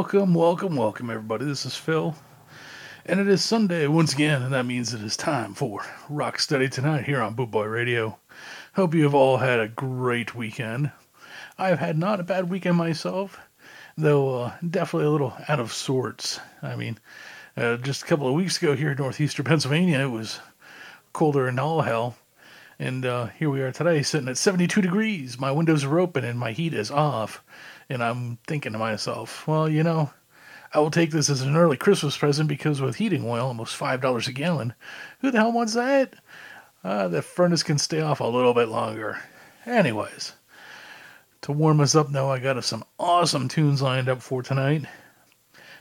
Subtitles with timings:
[0.00, 1.44] Welcome, welcome, welcome, everybody.
[1.44, 2.16] This is Phil.
[3.04, 6.70] And it is Sunday once again, and that means it is time for Rock Steady
[6.70, 8.18] tonight here on Boot Boy Radio.
[8.76, 10.90] Hope you have all had a great weekend.
[11.58, 13.38] I've had not a bad weekend myself,
[13.94, 16.40] though uh, definitely a little out of sorts.
[16.62, 16.98] I mean,
[17.58, 20.40] uh, just a couple of weeks ago here in northeastern Pennsylvania, it was
[21.12, 22.16] colder than all hell.
[22.78, 25.38] And uh, here we are today, sitting at 72 degrees.
[25.38, 27.44] My windows are open and my heat is off.
[27.90, 30.10] And I'm thinking to myself, well, you know,
[30.72, 34.28] I will take this as an early Christmas present because with heating oil, almost $5
[34.28, 34.74] a gallon,
[35.18, 36.14] who the hell wants that?
[36.84, 39.18] Uh, the furnace can stay off a little bit longer.
[39.66, 40.34] Anyways,
[41.42, 44.84] to warm us up now, I got some awesome tunes lined up for tonight.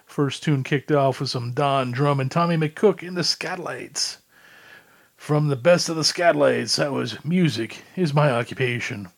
[0.08, 4.18] First tune kicked off with some Don Drummond Tommy McCook in the Skatalites.
[5.16, 9.10] From the best of the Skatalites, that was Music is My Occupation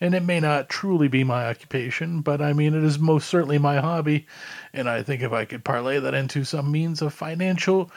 [0.00, 3.58] and it may not truly be my occupation, but I mean, it is most certainly
[3.58, 4.26] my hobby,
[4.72, 7.90] and I think if I could parlay that into some means of financial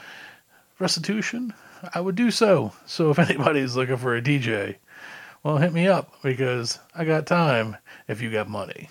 [0.79, 1.53] restitution,
[1.93, 2.73] I would do so.
[2.85, 4.75] So if anybody's looking for a DJ,
[5.43, 8.89] well, hit me up because I got time if you got money.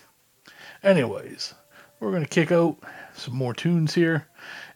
[0.82, 1.54] Anyways,
[2.00, 2.78] we're going to kick out
[3.14, 4.26] some more tunes here.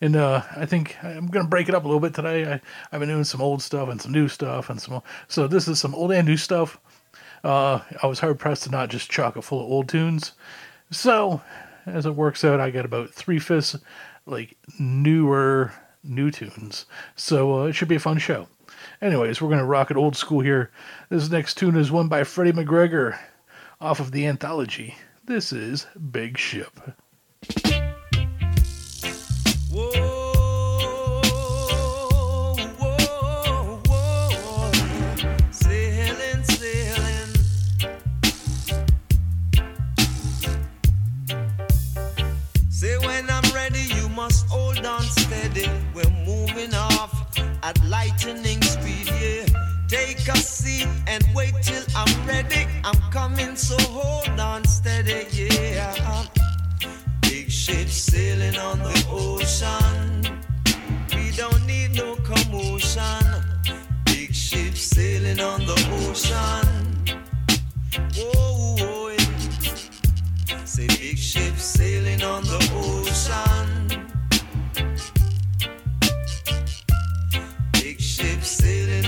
[0.00, 2.52] And uh, I think I'm going to break it up a little bit today.
[2.52, 2.60] I,
[2.92, 4.70] I've been doing some old stuff and some new stuff.
[4.70, 5.02] and some.
[5.28, 6.78] So this is some old and new stuff
[7.44, 10.32] uh, I was hard pressed to not just chock it full of old tunes.
[10.91, 11.43] So,
[11.87, 13.76] as it works out, I got about three fifths
[14.26, 16.87] like newer new tunes.
[17.17, 18.49] So uh, it should be a fun show.
[19.00, 20.70] Anyways, we're gonna rock it old school here.
[21.08, 23.19] This next tune is one by Freddie McGregor
[23.81, 24.96] off of the anthology.
[25.25, 26.73] This is Big Ship.
[47.64, 49.46] At lightning speed, yeah.
[49.88, 52.66] Take a seat and wait till I'm ready.
[52.84, 56.26] I'm coming, so hold on steady, yeah.
[57.22, 60.40] Big ship sailing on the ocean.
[61.16, 63.25] We don't need no commotion.
[64.05, 66.67] Big ship sailing on the ocean.
[68.14, 70.64] Whoa, whoa, yeah.
[70.64, 73.83] Say big ship sailing on the ocean.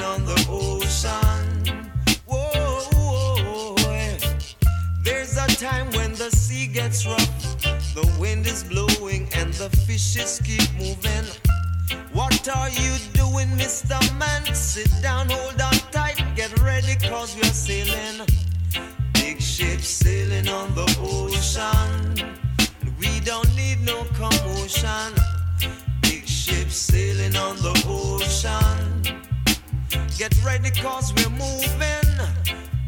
[0.02, 1.90] On the ocean.
[2.26, 3.74] Whoa,
[5.02, 7.62] There's a time when the sea gets rough,
[7.94, 11.26] the wind is blowing, and the fishes keep moving.
[12.12, 13.98] What are you doing, Mr.
[14.18, 14.54] Man?
[14.54, 18.26] Sit down, hold on tight, get ready, cause we're sailing.
[19.14, 22.36] Big sailing on the ocean.
[22.98, 25.12] We don't need no commotion.
[26.02, 28.95] Big sailing on the ocean.
[30.18, 32.08] Get ready cause we're moving.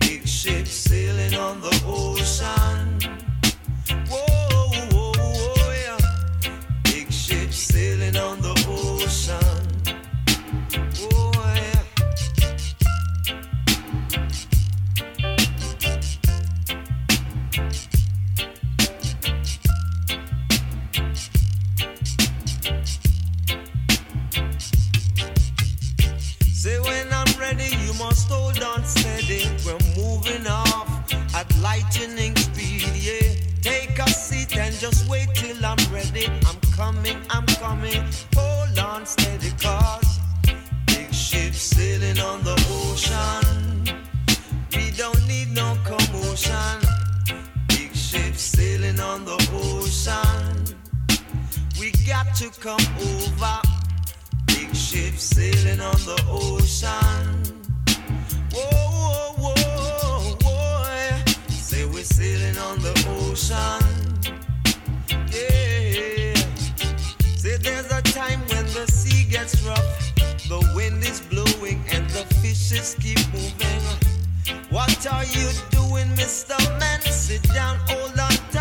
[0.01, 3.01] Big ship sailing on the ocean.
[4.09, 5.99] Whoa, whoa, whoa, yeah.
[6.85, 9.68] Big ship sailing on the ocean.
[31.61, 33.35] Lightning speed, yeah.
[33.61, 36.27] Take a seat and just wait till I'm ready.
[36.47, 38.03] I'm coming, I'm coming.
[38.37, 40.21] Hold on steady, cause
[40.87, 43.85] big ship sailing on the ocean.
[44.75, 46.79] We don't need no commotion.
[47.69, 50.77] Big ship sailing on the ocean.
[51.81, 53.61] We got to come over.
[54.47, 57.58] Big ship sailing on the ocean.
[58.59, 58.89] Whoa.
[62.19, 63.85] sailing on the ocean.
[65.33, 66.35] Yeah.
[67.37, 70.15] Say there's a time when the sea gets rough,
[70.49, 73.83] the wind is blowing and the fishes keep moving.
[74.71, 76.59] What are you doing, Mr.
[76.81, 77.01] Man?
[77.03, 78.58] Sit down, hold on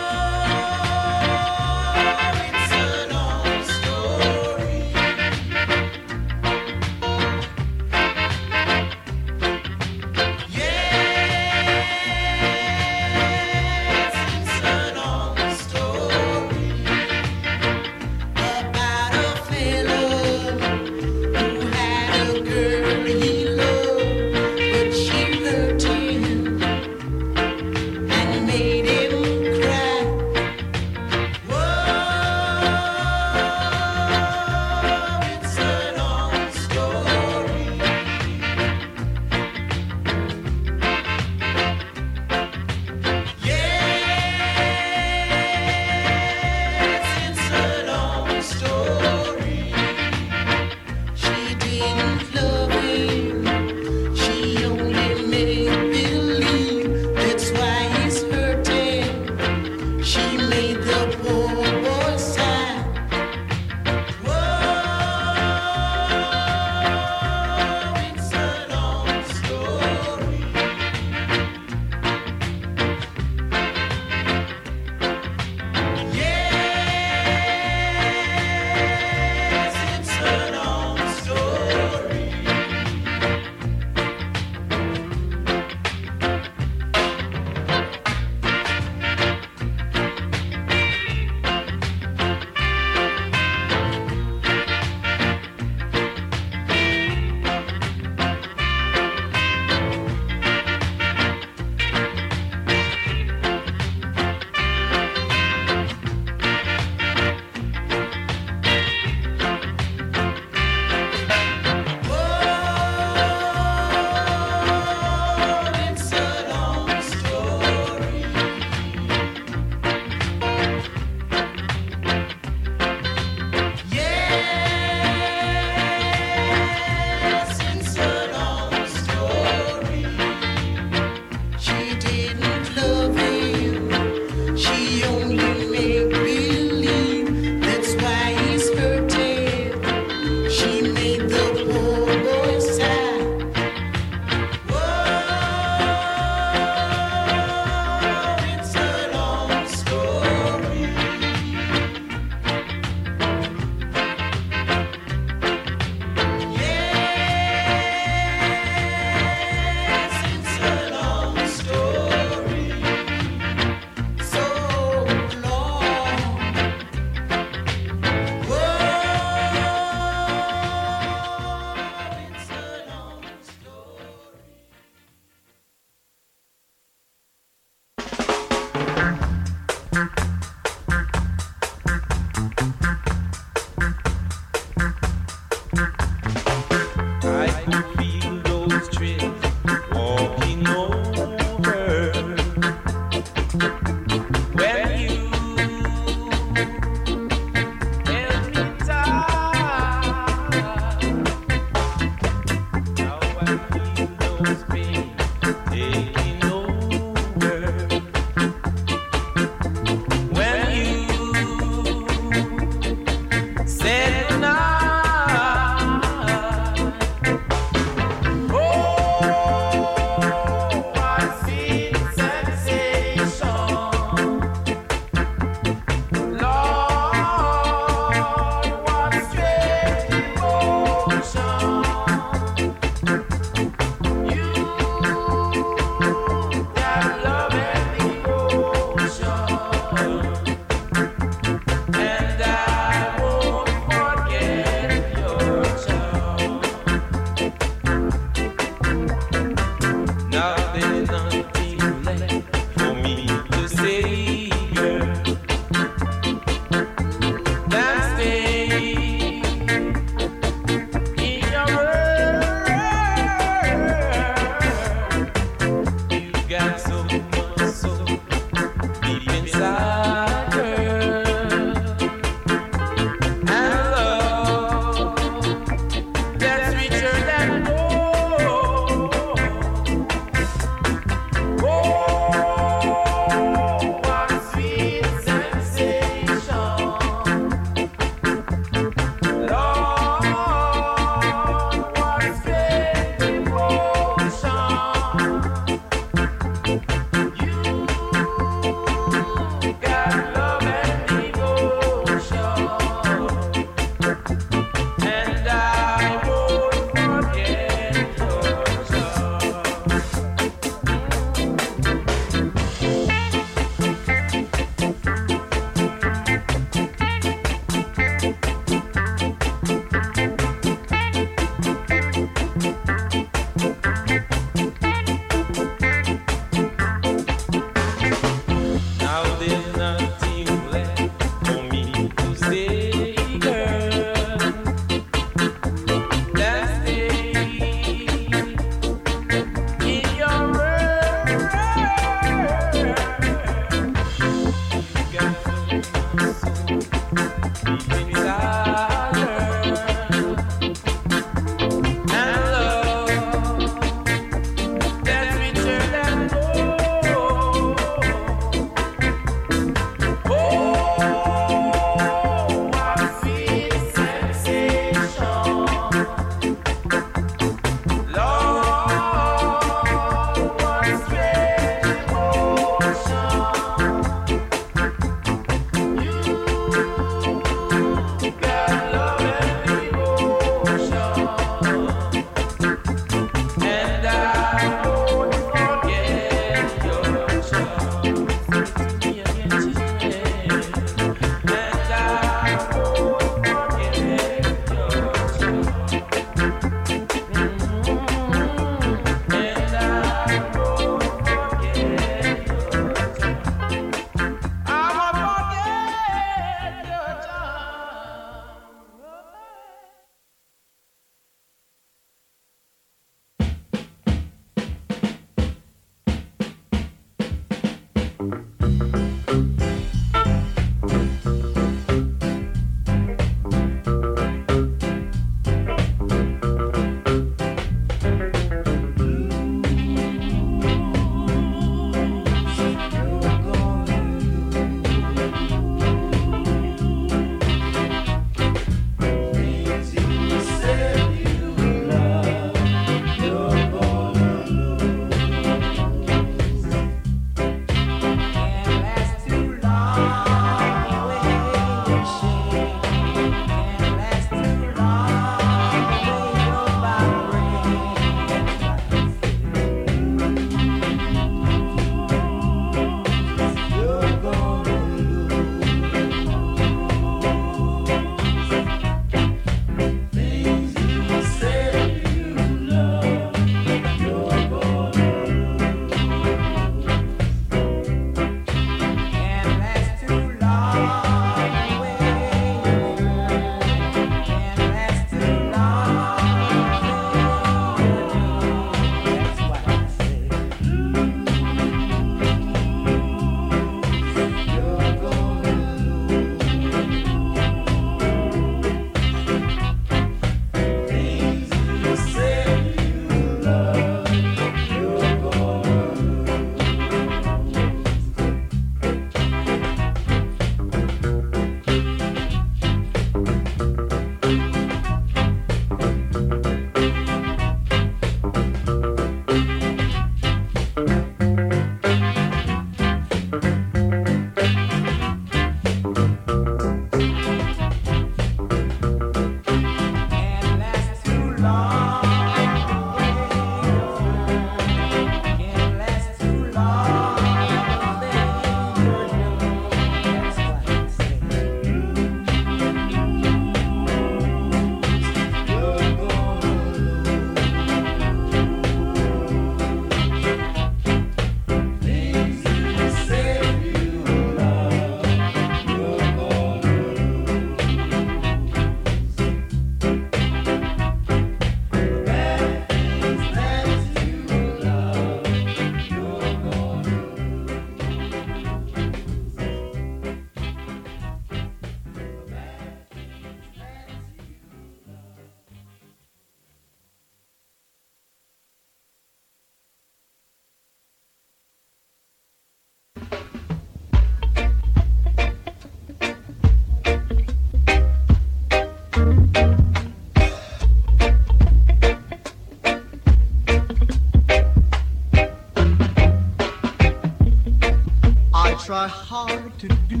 [599.11, 600.00] hard to do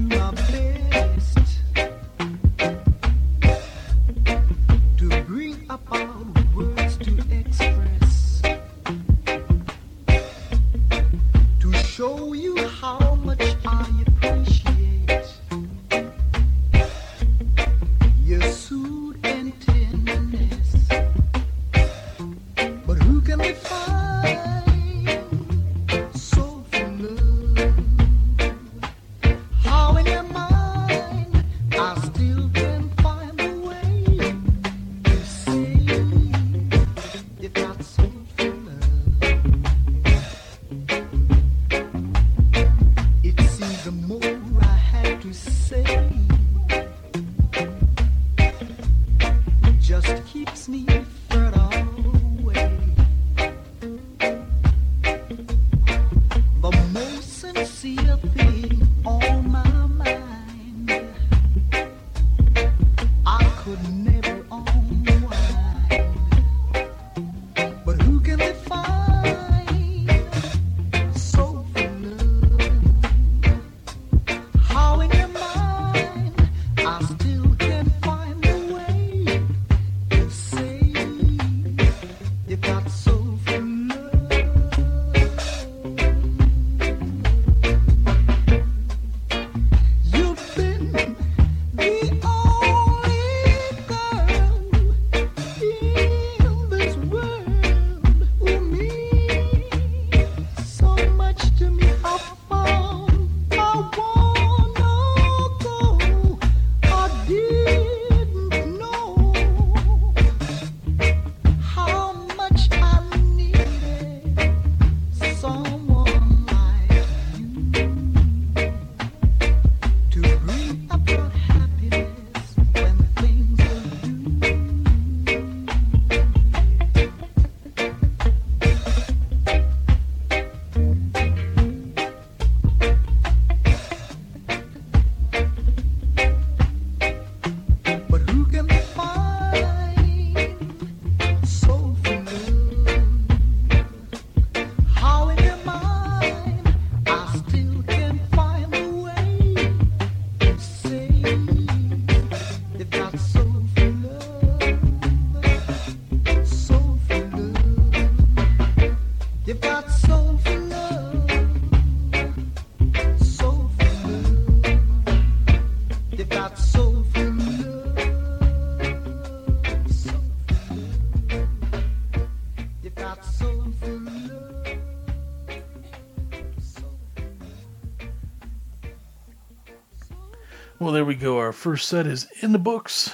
[181.61, 183.13] first set is in the books.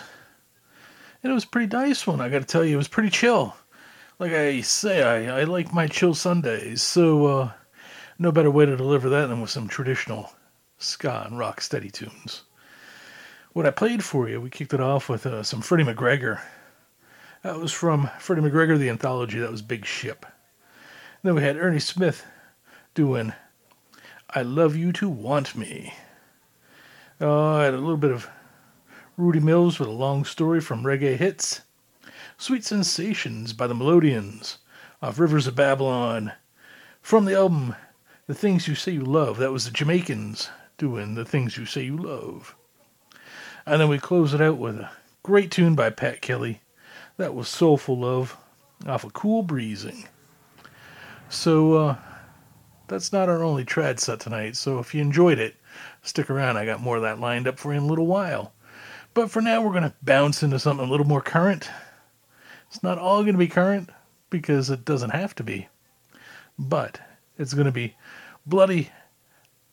[1.21, 2.21] And it was pretty nice one.
[2.21, 3.53] I got to tell you, it was pretty chill.
[4.19, 6.81] Like I say, I, I like my chill Sundays.
[6.81, 7.51] So, uh,
[8.17, 10.31] no better way to deliver that than with some traditional
[10.77, 12.43] ska and rock steady tunes.
[13.51, 16.39] What I played for you, we kicked it off with uh, some Freddie McGregor.
[17.43, 19.39] That was from Freddie McGregor, the anthology.
[19.39, 20.25] That was Big Ship.
[21.21, 22.25] Then we had Ernie Smith
[22.93, 23.33] doing
[24.29, 25.93] I Love You to Want Me.
[27.19, 28.29] Uh, I had a little bit of
[29.19, 31.61] Rudy Mills with a long story from Reggae Hits.
[32.37, 34.59] Sweet Sensations by the Melodians
[35.01, 36.33] off Rivers of Babylon.
[37.01, 37.75] From the album
[38.27, 41.85] The Things You Say You Love, that was the Jamaicans doing The Things You Say
[41.85, 42.55] You Love.
[43.65, 44.91] And then we close it out with a
[45.23, 46.61] great tune by Pat Kelly.
[47.17, 48.37] That was Soulful Love
[48.85, 50.07] off of Cool Breezing.
[51.27, 51.95] So, uh,
[52.87, 55.55] that's not our only trad set tonight, so if you enjoyed it,
[56.03, 56.57] stick around.
[56.57, 58.53] I got more of that lined up for you in a little while.
[59.17, 61.71] But for now, we're going to bounce into something a little more current.
[62.67, 63.89] It's not all going to be current
[64.29, 65.67] because it doesn't have to be,
[66.59, 66.99] but
[67.39, 67.95] it's going to be
[68.45, 68.91] bloody,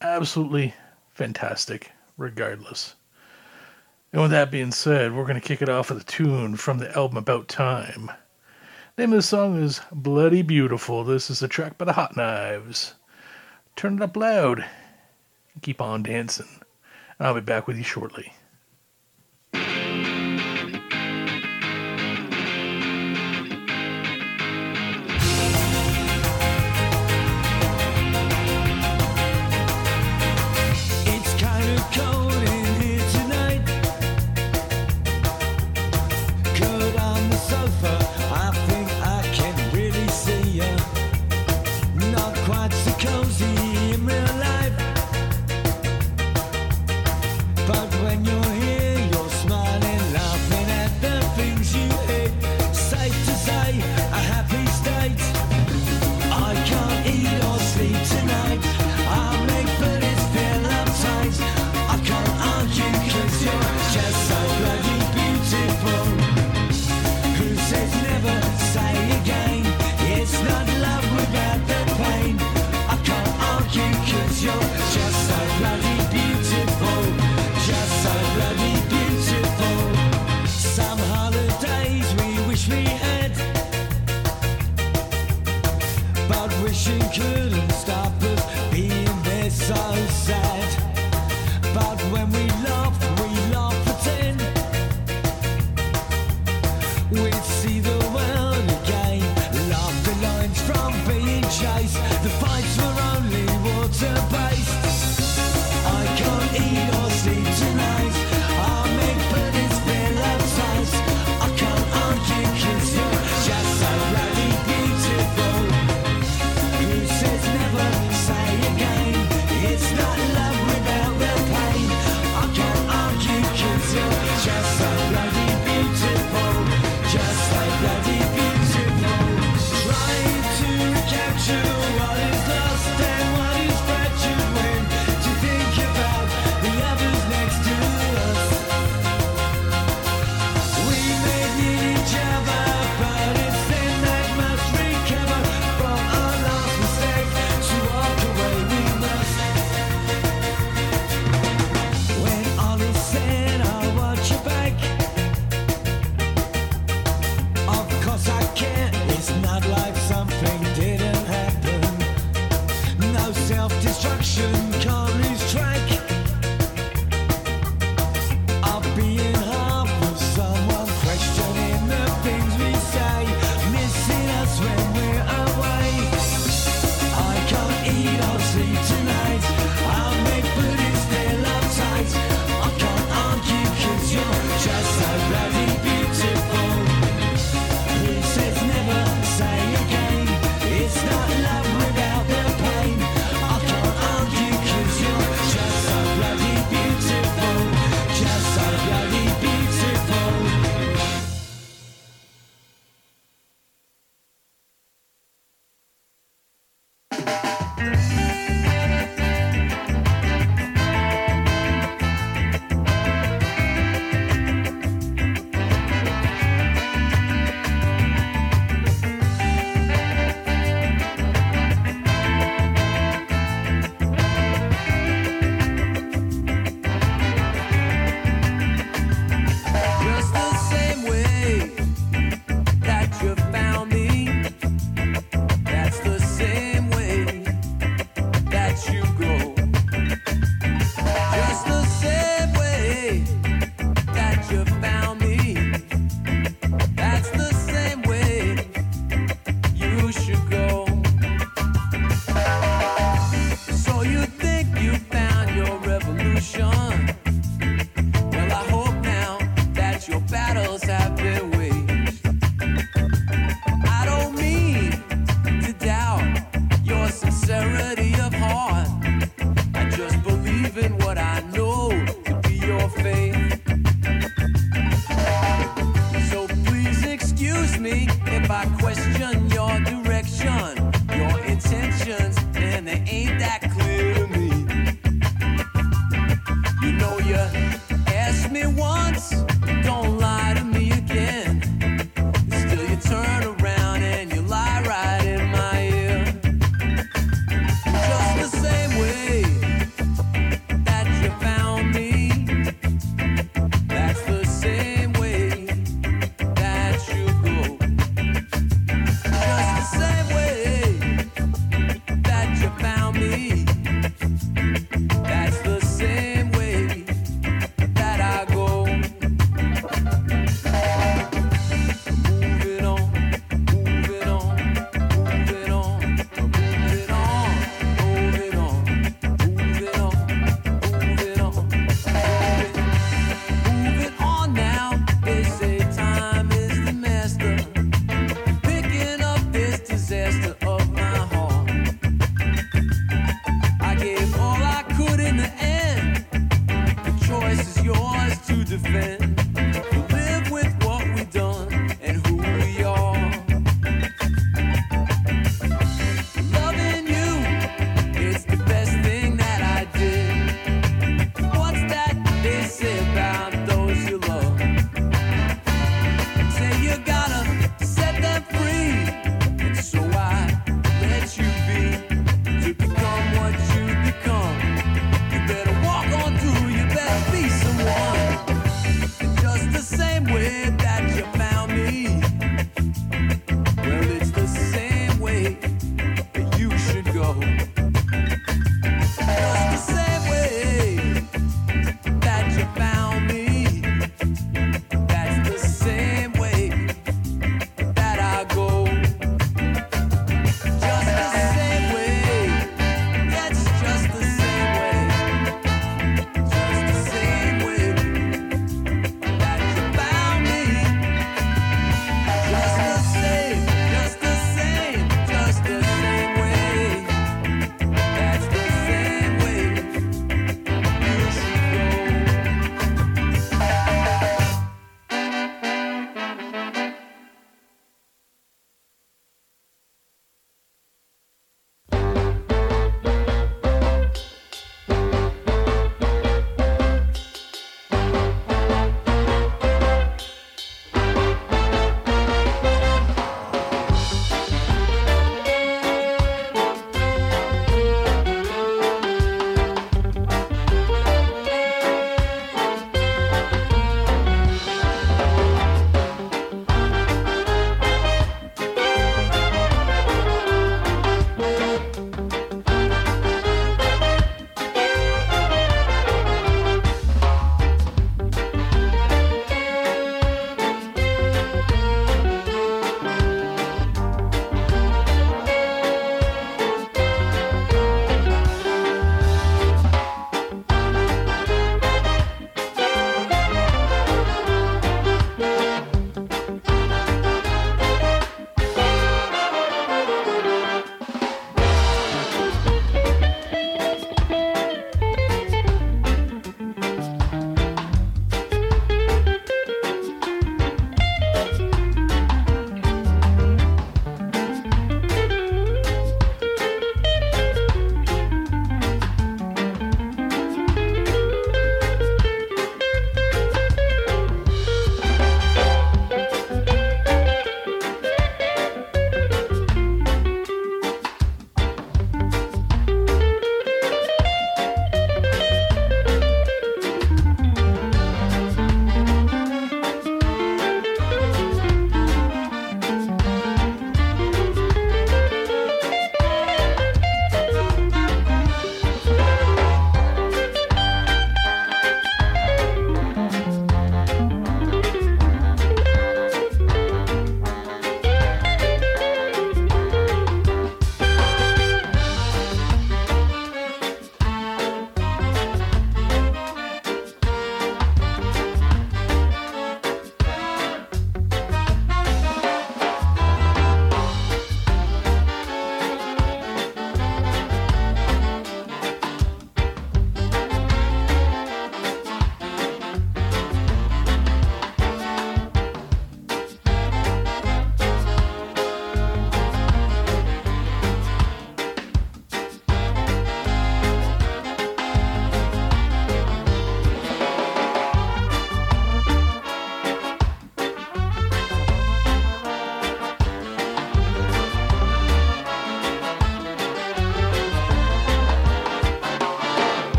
[0.00, 0.74] absolutely
[1.14, 2.94] fantastic regardless.
[4.12, 6.78] And with that being said, we're going to kick it off with a tune from
[6.78, 8.12] the album About Time.
[8.96, 11.02] Name of the song is Bloody Beautiful.
[11.02, 12.94] This is a track by the Hot Knives.
[13.74, 16.60] Turn it up loud and keep on dancing.
[17.18, 18.32] And I'll be back with you shortly.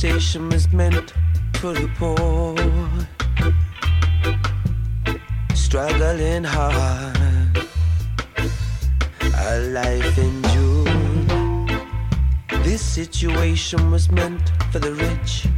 [0.00, 1.12] Conversation was meant
[1.56, 2.56] for the poor.
[5.54, 7.66] Struggling hard,
[9.36, 10.88] a life endured.
[12.64, 15.49] This situation was meant for the rich.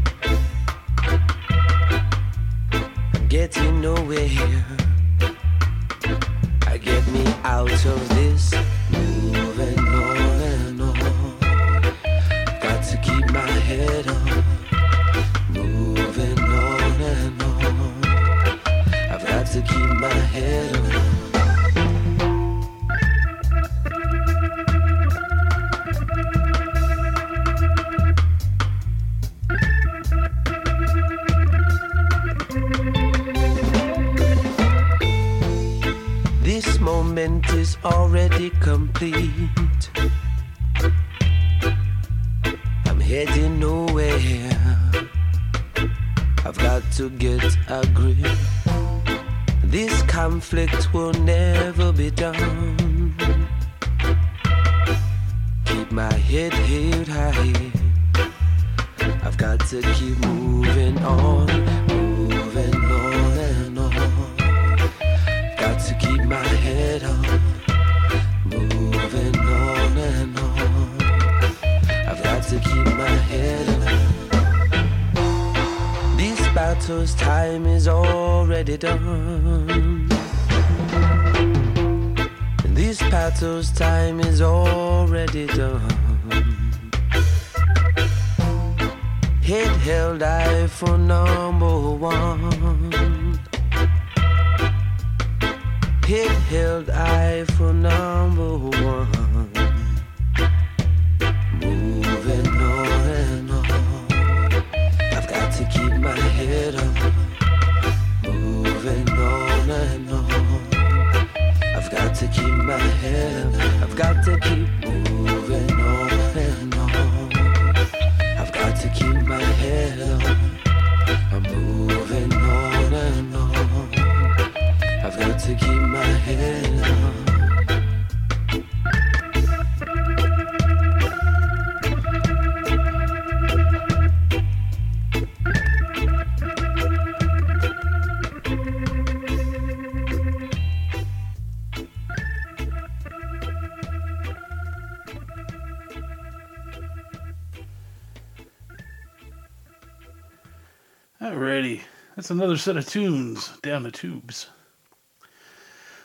[152.32, 154.48] Another set of tunes down the tubes.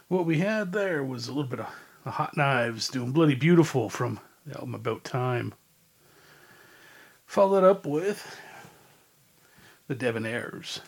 [0.10, 1.68] What we had there was a little bit of
[2.04, 5.54] the Hot Knives doing Bloody Beautiful from the album About Time.
[7.26, 8.40] Followed up with
[9.88, 10.82] the Debonaires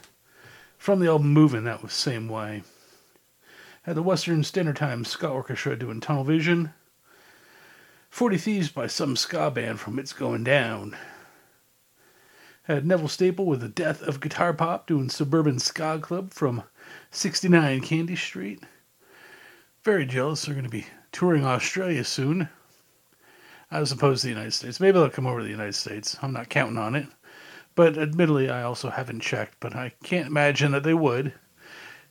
[0.78, 2.64] from the album Moving, that was same way.
[3.84, 6.74] Had the Western Standard Time Ska Orchestra doing Tunnel Vision.
[8.10, 10.98] 40 Thieves by some ska band from It's Going Down.
[12.70, 16.62] Had Neville Staple with the Death of Guitar Pop doing Suburban Ska Club from
[17.10, 18.62] 69 Candy Street.
[19.84, 20.44] Very jealous.
[20.44, 22.48] They're going to be touring Australia soon.
[23.72, 24.80] As opposed to the United States.
[24.80, 26.16] Maybe they'll come over to the United States.
[26.22, 27.08] I'm not counting on it.
[27.74, 31.34] But admittedly, I also haven't checked, but I can't imagine that they would.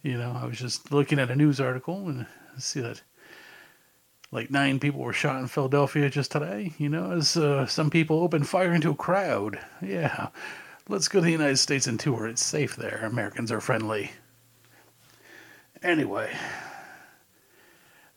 [0.03, 2.27] You know, I was just looking at a news article and
[2.59, 3.01] see that
[4.31, 6.73] like nine people were shot in Philadelphia just today.
[6.79, 9.59] You know, as uh, some people opened fire into a crowd.
[9.83, 10.29] Yeah,
[10.89, 12.27] let's go to the United States and tour.
[12.27, 13.01] It's safe there.
[13.05, 14.13] Americans are friendly.
[15.83, 16.31] Anyway,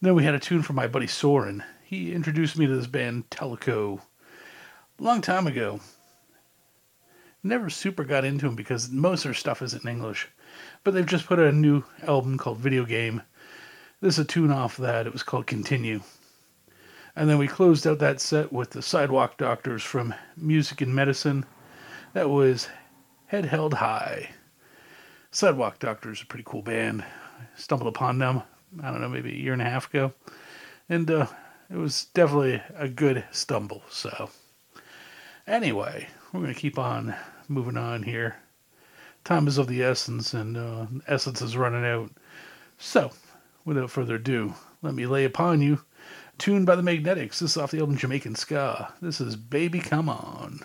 [0.02, 1.64] then we had a tune from my buddy Soren.
[1.84, 4.00] He introduced me to this band Teleco
[5.00, 5.80] a long time ago.
[7.44, 10.28] Never super got into them because most of their stuff isn't in English.
[10.84, 13.22] But they've just put out a new album called Video Game.
[14.02, 15.06] This is a tune off that.
[15.06, 16.02] It was called Continue.
[17.16, 21.46] And then we closed out that set with the Sidewalk Doctors from Music and Medicine.
[22.14, 22.68] That was
[23.28, 24.32] Head Held High.
[25.30, 27.04] Sidewalk Doctors, a pretty cool band.
[27.04, 28.42] I stumbled upon them,
[28.82, 30.14] I don't know, maybe a year and a half ago.
[30.90, 31.28] And uh,
[31.70, 33.84] it was definitely a good stumble.
[33.92, 34.32] So,
[35.46, 37.14] anyway, we're going to keep on
[37.48, 38.38] moving on here.
[39.26, 42.10] Time is of the essence, and uh, essence is running out.
[42.80, 43.12] So,
[43.66, 45.82] without further ado, let me lay upon you
[46.42, 47.38] Tuned by the Magnetics.
[47.38, 48.92] This is off the album Jamaican Ska.
[49.00, 50.62] This is Baby Come On.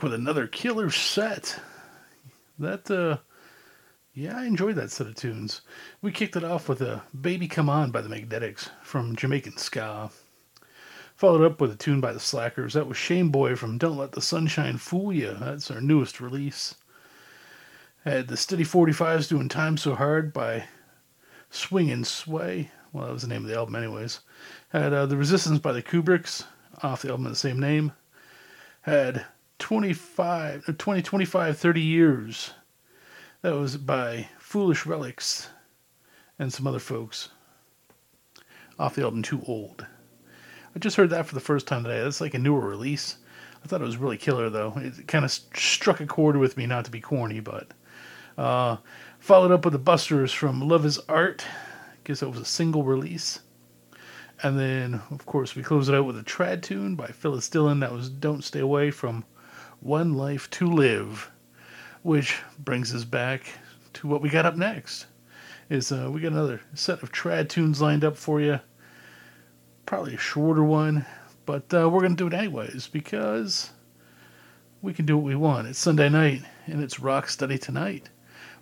[0.00, 1.60] Back with another killer set.
[2.58, 3.18] That, uh,
[4.14, 5.60] yeah, I enjoyed that set of tunes.
[6.00, 10.10] We kicked it off with a Baby Come On by the Magnetics from Jamaican Ska.
[11.16, 12.72] Followed up with a tune by the Slackers.
[12.72, 15.36] That was Shame Boy from Don't Let the Sunshine Fool You.
[15.38, 16.76] That's our newest release.
[18.06, 20.64] Had the Steady 45s doing Time So Hard by
[21.50, 22.70] Swing and Sway.
[22.94, 24.20] Well, that was the name of the album, anyways.
[24.70, 26.44] Had uh, The Resistance by the Kubricks
[26.82, 27.92] off the album of the same name.
[28.80, 29.26] Had
[29.60, 32.52] 25, uh, 20, 25, 30 years.
[33.42, 35.48] That was by Foolish Relics
[36.38, 37.28] and some other folks
[38.78, 39.86] off the album Too Old.
[40.74, 42.02] I just heard that for the first time today.
[42.02, 43.18] That's like a newer release.
[43.62, 44.72] I thought it was really killer, though.
[44.76, 47.68] It kind of struck a chord with me, not to be corny, but.
[48.38, 48.78] Uh,
[49.18, 51.44] followed up with the Busters from Love is Art.
[51.46, 53.40] I guess that was a single release.
[54.42, 57.80] And then, of course, we closed it out with a trad tune by Phyllis Dillon.
[57.80, 59.24] That was Don't Stay Away from
[59.80, 61.30] one Life to Live,
[62.02, 63.44] which brings us back
[63.94, 65.06] to what we got up next.
[65.70, 68.60] Is uh, we got another set of trad tunes lined up for you.
[69.86, 71.06] Probably a shorter one,
[71.46, 73.70] but uh, we're gonna do it anyways because
[74.82, 75.68] we can do what we want.
[75.68, 78.10] It's Sunday night and it's Rock Steady tonight.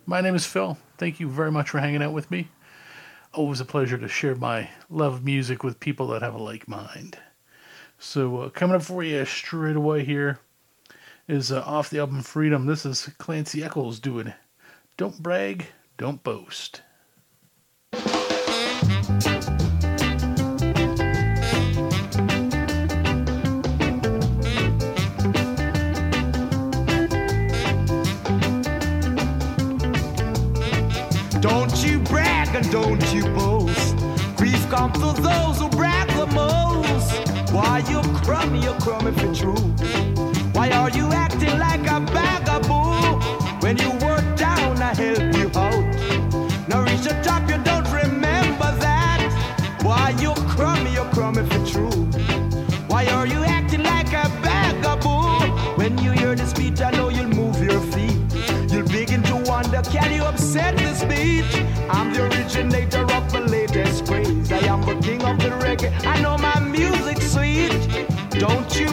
[0.05, 0.77] My name is Phil.
[0.97, 2.47] Thank you very much for hanging out with me.
[3.33, 6.67] Always a pleasure to share my love of music with people that have a like
[6.67, 7.17] mind.
[7.97, 10.39] So, uh, coming up for you straight away here
[11.29, 12.65] is uh, off the album Freedom.
[12.65, 14.33] This is Clancy Eccles doing
[14.97, 16.81] Don't Brag, Don't Boast.
[31.39, 33.95] Don't you brag and don't you boast.
[34.35, 37.53] Grief comes to those who brag the most.
[37.53, 40.08] Why you crummy, you crummy for true.
[40.59, 43.23] Why are you acting like a vagabond
[43.63, 44.81] when you work down?
[44.81, 46.67] I help you out.
[46.67, 49.21] Now reach the top, you don't remember that.
[49.83, 52.03] Why you crummy, you crummy for true.
[52.89, 56.81] Why are you acting like a vagabond when you hear the speech?
[56.81, 58.19] I know you'll move your feet.
[58.69, 61.63] You'll begin to wonder, can you upset the speech?
[61.89, 64.51] I'm the originator of the latest craze.
[64.51, 65.93] I am the king of the reggae.
[66.05, 68.09] I know my music's sweet.
[68.31, 68.89] Don't you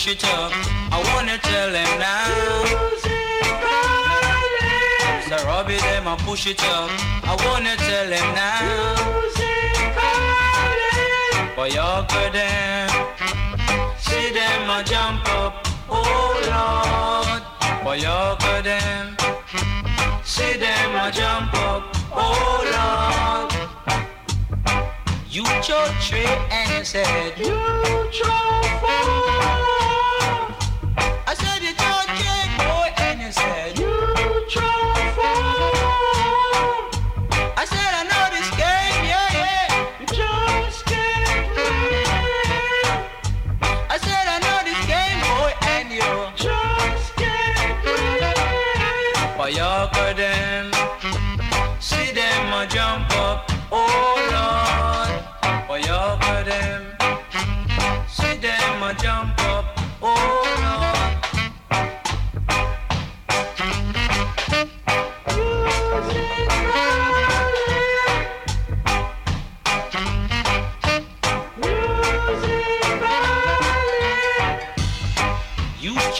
[0.00, 0.50] push it up.
[0.90, 2.24] I wanna tell them now.
[5.20, 5.44] Mr.
[5.44, 6.88] Robbie, them a push it up.
[7.22, 8.96] I wanna tell them now.
[11.54, 12.88] For good them,
[13.98, 15.68] see them a jump up.
[15.90, 17.42] Oh Lord,
[17.84, 17.96] for
[18.40, 19.16] good them,
[20.24, 21.82] see them a jump up.
[22.14, 23.20] Oh Lord.
[25.28, 27.69] You chose three and you said You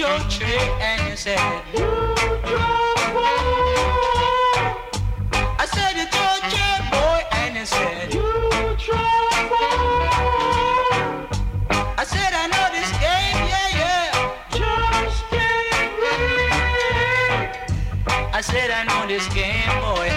[0.00, 1.38] You chose three and you said
[1.76, 1.84] You
[5.58, 8.24] I said you chose three boy and you said You
[11.98, 14.08] I said I know this game, yeah, yeah.
[14.56, 15.20] Just
[18.32, 20.08] I said I know this game, boy,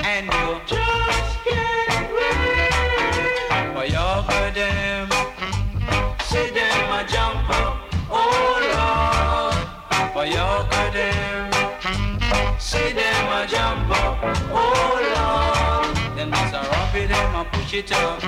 [13.54, 14.18] jump up,
[14.50, 16.18] oh Lord.
[16.18, 18.20] Them is a rub it, them a push it up.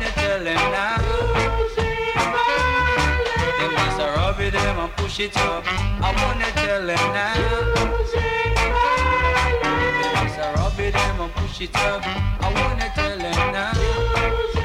[0.00, 0.98] They tell them now.
[3.58, 5.64] Them is a rub it, them a push it up.
[5.66, 7.34] I wanna tell them now.
[10.02, 12.02] Them is a rub it, them a push it up.
[12.04, 14.57] I wanna tell them now.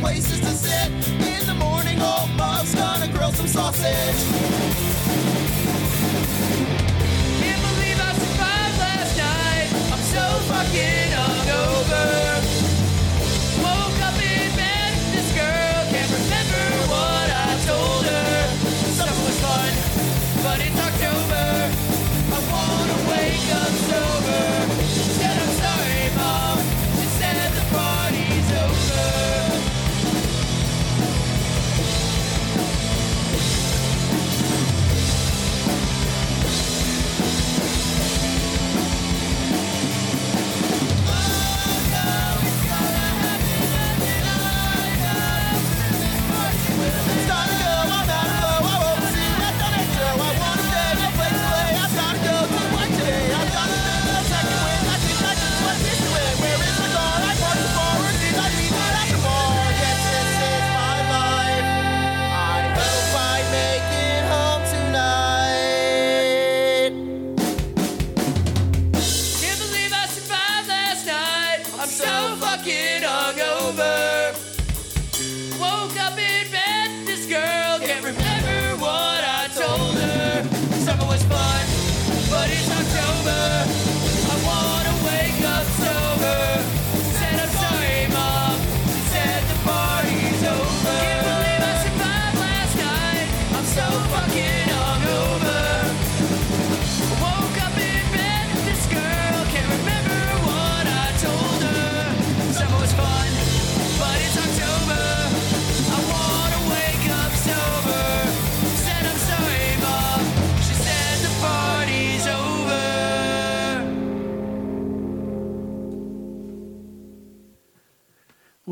[0.00, 0.90] Places to sit.
[1.20, 4.95] In the morning, old Mug's gonna grill some sausage.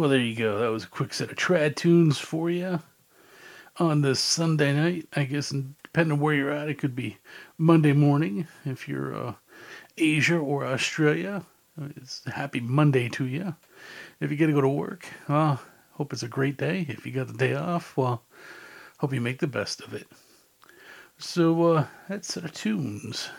[0.04, 0.58] Well, there you go.
[0.58, 2.80] That was a quick set of trad tunes for you
[3.78, 5.08] on this Sunday night.
[5.16, 5.48] I guess,
[5.82, 7.16] depending on where you're at, it could be
[7.56, 9.34] Monday morning if you're uh,
[9.96, 11.46] Asia or Australia.
[11.96, 13.54] It's happy Monday to you.
[14.20, 15.58] If you got to go to work, well,
[15.92, 16.84] hope it's a great day.
[16.86, 18.24] If you got the day off, well,
[18.98, 20.06] hope you make the best of it.
[21.16, 23.30] So uh, that set of tunes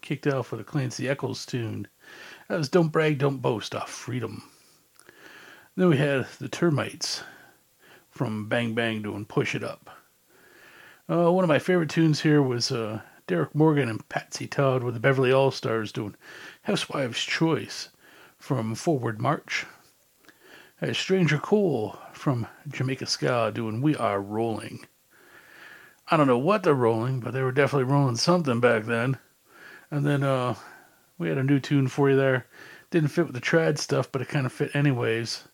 [0.00, 1.86] kicked off with a Clancy Eccles tune.
[2.48, 4.49] That was "Don't Brag, Don't Boast" off Freedom.
[5.80, 7.22] Then we had the Termites
[8.10, 9.88] from Bang Bang doing Push It Up.
[11.08, 14.92] Uh, one of my favorite tunes here was uh, Derrick Morgan and Patsy Todd with
[14.92, 16.16] the Beverly All Stars doing
[16.64, 17.88] Housewife's Choice
[18.36, 19.64] from Forward March.
[20.76, 24.80] Had Stranger Cole from Jamaica Ska doing We Are Rolling.
[26.10, 29.16] I don't know what they're rolling, but they were definitely rolling something back then.
[29.90, 30.56] And then uh,
[31.16, 32.44] we had a new tune for you there.
[32.90, 35.44] Didn't fit with the trad stuff, but it kind of fit anyways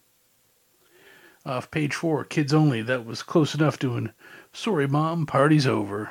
[1.46, 2.82] off page four, kids only.
[2.82, 4.10] That was close enough doing
[4.52, 6.10] Sorry Mom, Party's Over.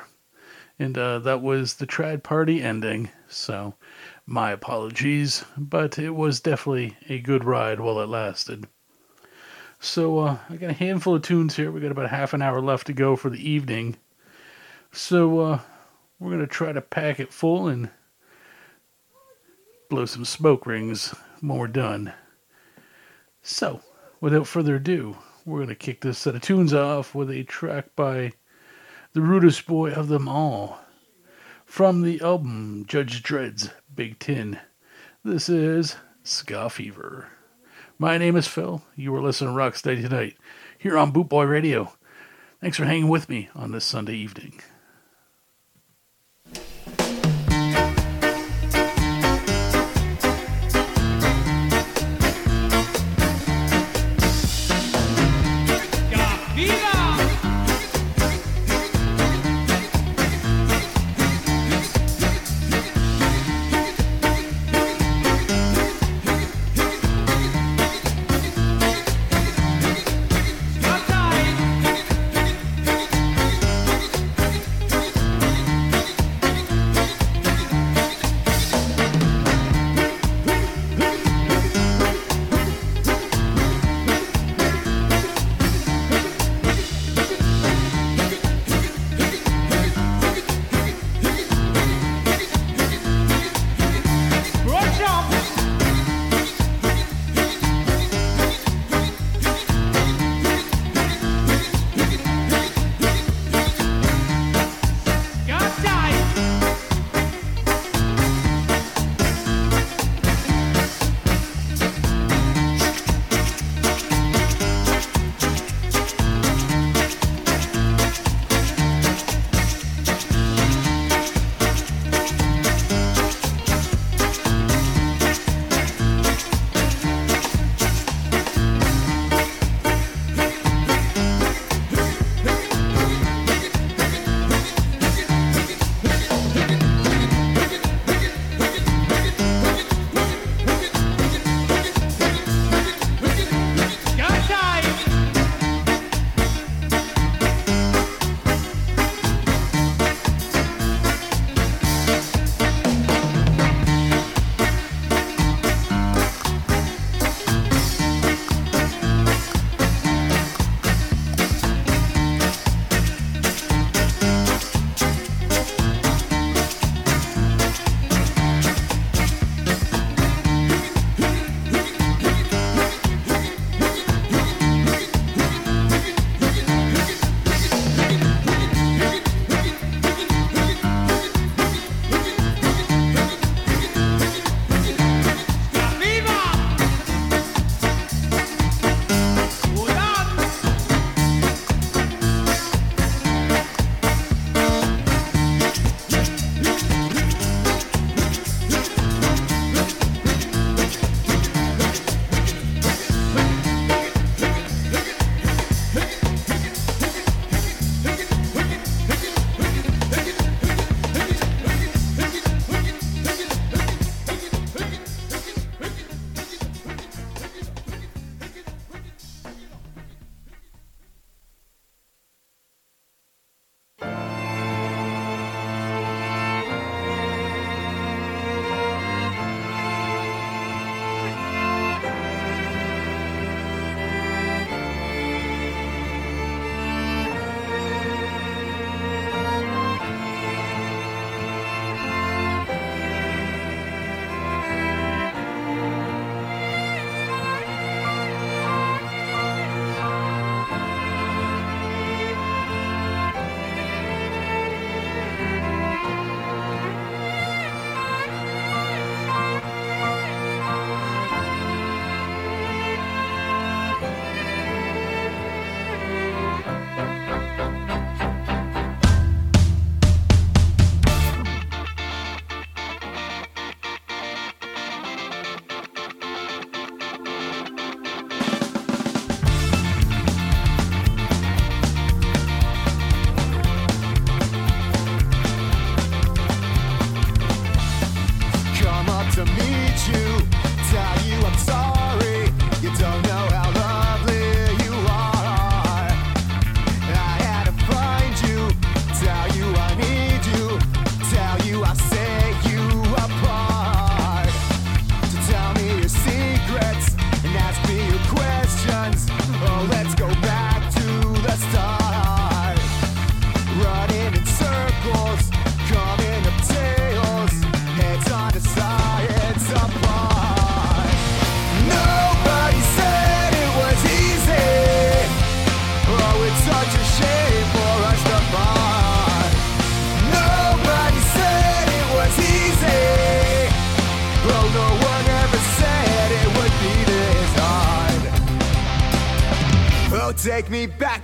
[0.78, 3.10] And uh, that was the trad party ending.
[3.28, 3.74] So
[4.26, 8.66] my apologies, but it was definitely a good ride while it lasted.
[9.78, 11.70] So uh, I got a handful of tunes here.
[11.70, 13.96] We got about half an hour left to go for the evening.
[14.92, 15.60] So uh,
[16.18, 17.90] we're going to try to pack it full and
[19.88, 22.12] blow some smoke rings when we're done.
[23.42, 23.80] So,
[24.20, 27.94] without further ado, we're going to kick this set of tunes off with a track
[27.94, 28.32] by
[29.12, 30.80] the rudest boy of them all.
[31.64, 34.58] From the album Judge Dread's Big Tin,
[35.24, 37.28] this is Ska Fever.
[37.96, 38.82] My name is Phil.
[38.96, 40.36] You are listening to Rock Steady tonight
[40.76, 41.92] here on Boot Boy Radio.
[42.60, 44.60] Thanks for hanging with me on this Sunday evening.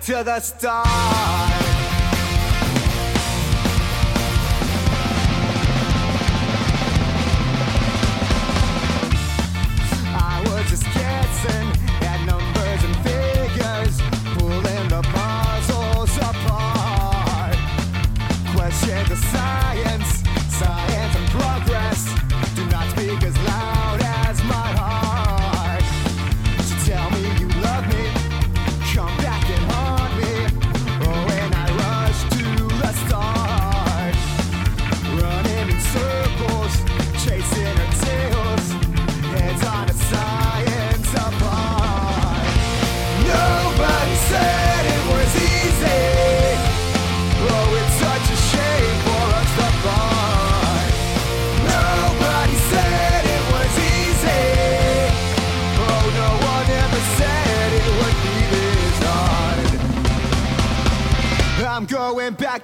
[0.02, 1.51] To the start.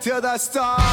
[0.01, 0.88] To the start.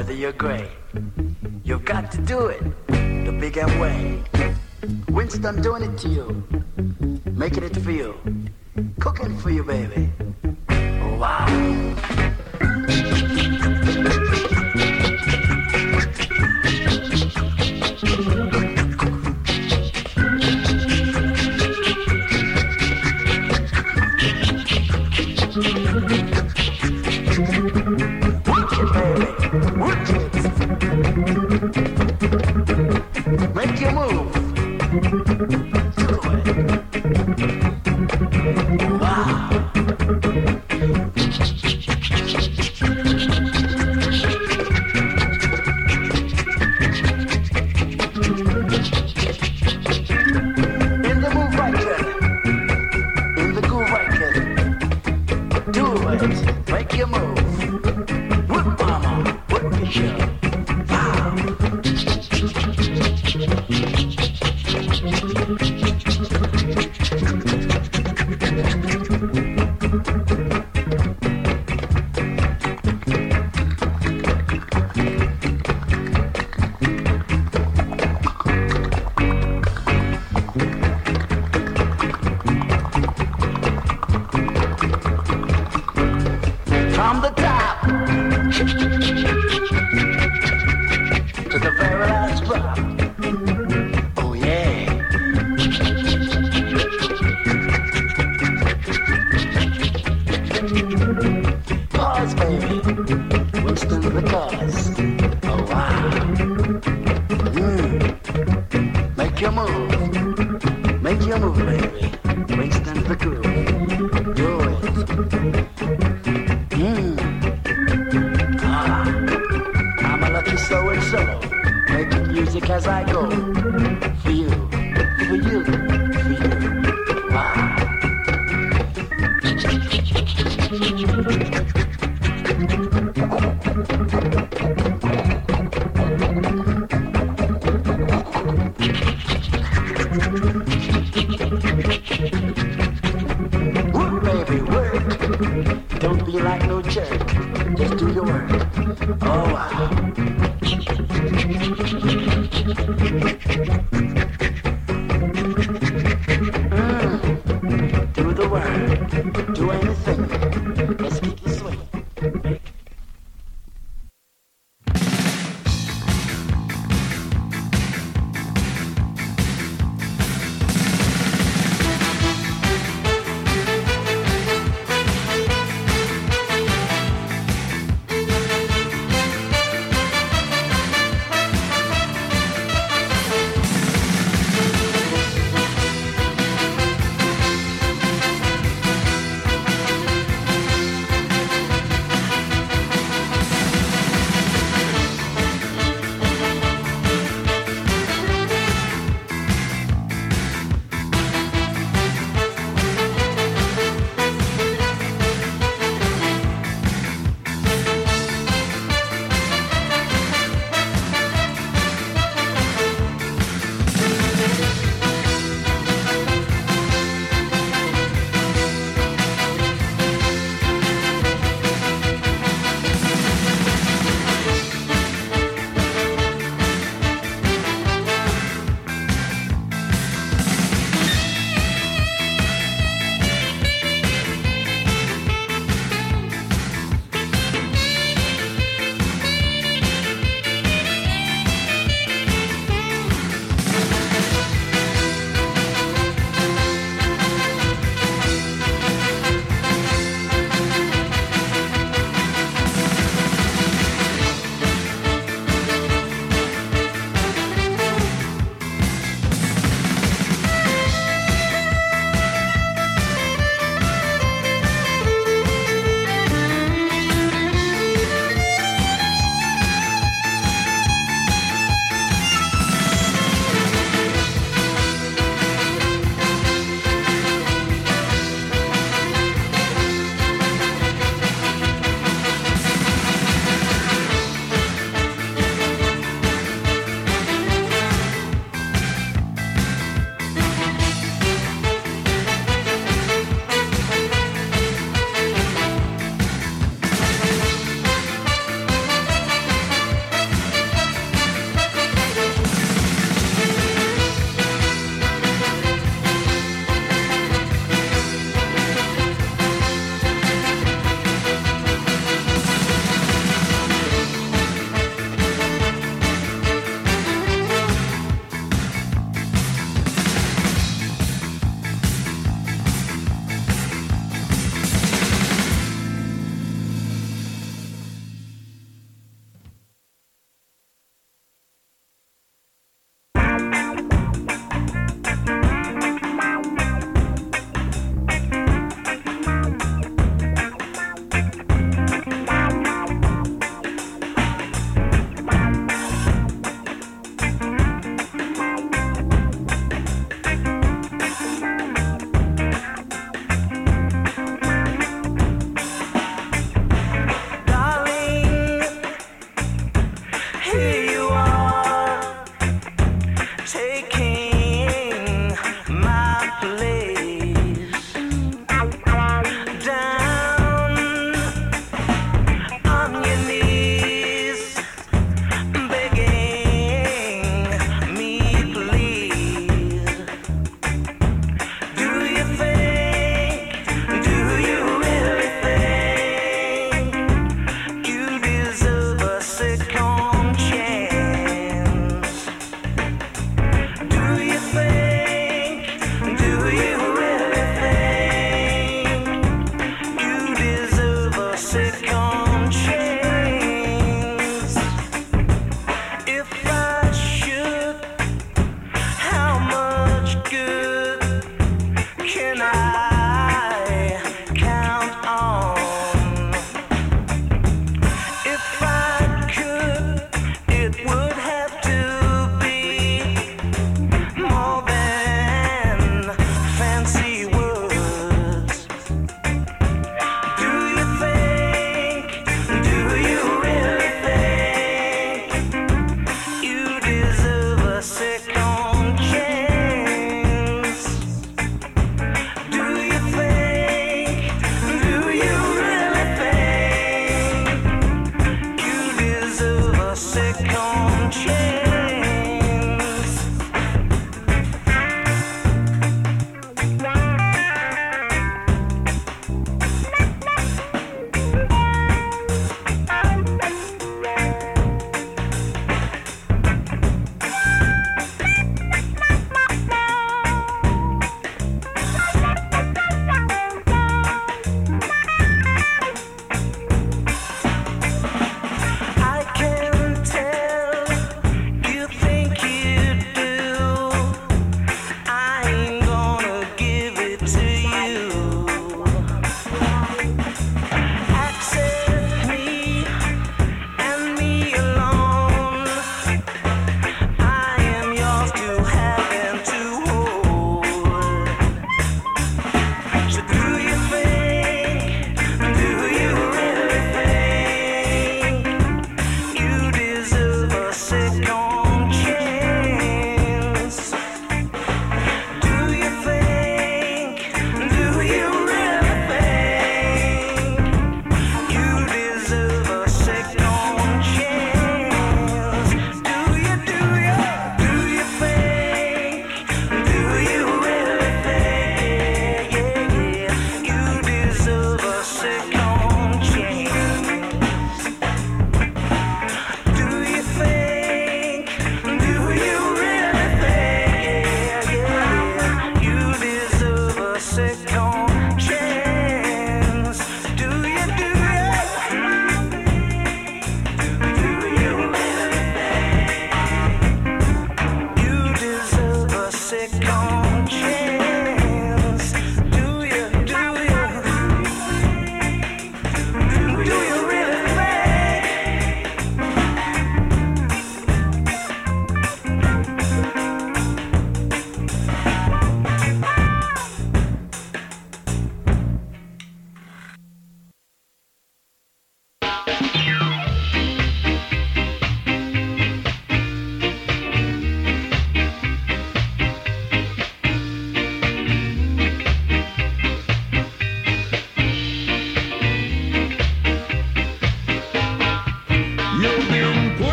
[0.00, 0.66] whether you're gray.
[1.62, 4.22] You've got to do it the big and way.
[5.10, 6.42] Winston doing it to you,
[7.32, 8.14] making it for you,
[8.98, 10.10] cooking for you, baby.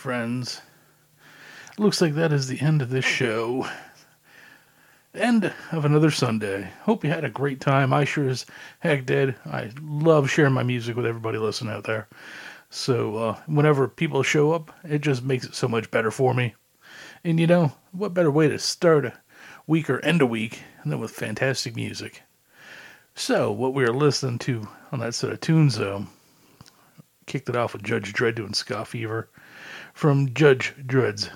[0.00, 0.62] Friends,
[1.76, 3.68] looks like that is the end of this show.
[5.14, 6.70] End of another Sunday.
[6.84, 7.92] Hope you had a great time.
[7.92, 8.46] I sure as
[8.78, 9.34] heck did.
[9.44, 12.08] I love sharing my music with everybody listening out there.
[12.70, 16.54] So uh, whenever people show up, it just makes it so much better for me.
[17.22, 19.12] And you know, what better way to start a
[19.66, 22.22] week or end a week than with fantastic music?
[23.14, 26.06] So, what we were listening to on that set of tunes, though,
[27.26, 29.28] kicked it off with Judge Dread doing Ska Fever
[30.00, 31.28] from Judge Dread's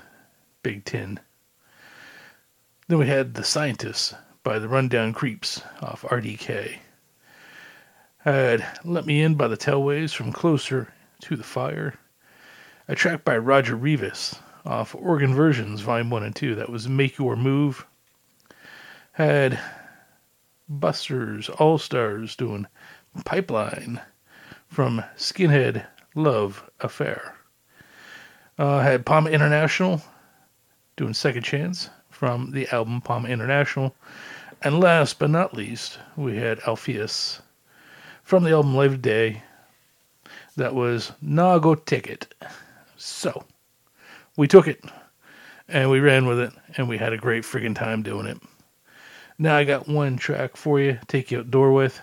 [0.63, 1.19] Big Tin.
[2.87, 6.79] Then we had The Scientists by the Rundown Creeps off RDK.
[8.17, 11.93] Had Let Me In by the Tailways from Closer to the Fire.
[12.87, 17.19] A track by Roger Rivas off Organ Versions Volume 1 and 2 that was Make
[17.19, 17.85] Your Move.
[19.11, 19.59] Had
[20.67, 22.65] Busters All Stars doing
[23.25, 24.01] Pipeline
[24.65, 25.85] from Skinhead
[26.15, 27.34] Love Affair.
[28.57, 30.01] Uh, had Pama International
[30.95, 33.93] doing Second Chance from the album Pama International.
[34.61, 37.41] And last but not least, we had Alpheus
[38.23, 39.43] from the album Live Day.
[40.55, 42.33] That was Nago Ticket.
[42.95, 43.43] So,
[44.37, 44.83] we took it
[45.67, 48.41] and we ran with it and we had a great friggin' time doing it.
[49.37, 51.99] Now I got one track for you, take you outdoor with.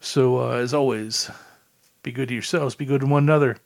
[0.00, 1.30] So, uh, as always,
[2.02, 3.58] be good to yourselves, be good to one another.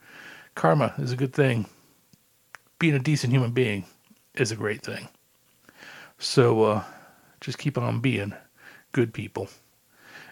[0.56, 1.66] Karma is a good thing.
[2.80, 3.84] Being a decent human being
[4.36, 5.06] is a great thing.
[6.18, 6.84] So, uh,
[7.42, 8.32] just keep on being
[8.92, 9.50] good people.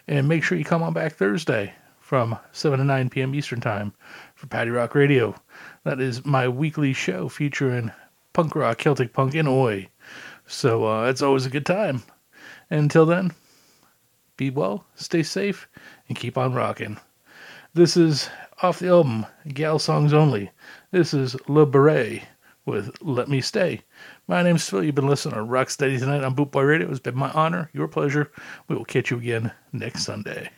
[0.07, 3.35] And make sure you come on back Thursday from 7 to 9 p.m.
[3.35, 3.93] Eastern Time
[4.33, 5.35] for Patty Rock Radio.
[5.83, 7.91] That is my weekly show featuring
[8.33, 9.87] punk rock, Celtic punk, and oi.
[10.47, 12.01] So, uh, it's always a good time.
[12.71, 13.31] And until then,
[14.37, 15.67] be well, stay safe,
[16.07, 16.97] and keep on rocking.
[17.75, 18.27] This is
[18.63, 20.49] off the album Gal Songs Only.
[20.89, 22.23] This is Le Beret
[22.69, 23.81] with Let Me Stay.
[24.27, 24.83] My name's Phil.
[24.83, 26.89] You've been listening to Rock Steady tonight on Bootboy Radio.
[26.89, 28.31] It's been my honor, your pleasure.
[28.67, 30.49] We will catch you again next Sunday.